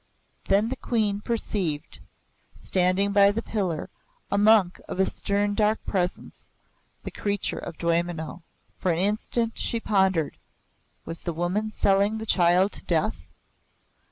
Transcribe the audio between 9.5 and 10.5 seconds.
she pondered.